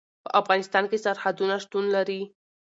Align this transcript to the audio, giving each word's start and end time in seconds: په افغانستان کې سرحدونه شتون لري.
په 0.23 0.29
افغانستان 0.41 0.83
کې 0.89 0.97
سرحدونه 1.05 1.55
شتون 1.63 1.85
لري. 1.95 2.21